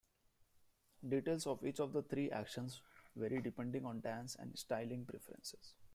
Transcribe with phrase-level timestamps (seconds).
[1.07, 2.81] Details of each of the three actions
[3.15, 5.75] vary depending on dance and styling preferences.